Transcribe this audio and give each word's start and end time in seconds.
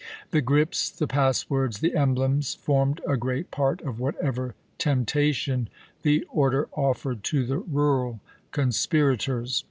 The 0.31 0.41
grips, 0.41 0.89
the 0.89 1.05
passwords, 1.05 1.77
the 1.79 1.95
emblems, 1.95 2.55
formed 2.55 3.01
a 3.07 3.15
great 3.15 3.51
part 3.51 3.81
of 3.81 3.99
whatever 3.99 4.55
temptation 4.79 5.69
the 6.01 6.25
order 6.31 6.67
offered 6.71 7.23
to 7.25 7.45
the 7.45 7.59
rural 7.59 8.19
conspirators. 8.49 9.59